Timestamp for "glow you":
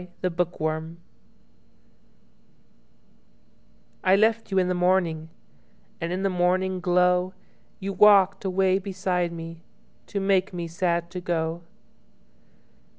6.79-7.93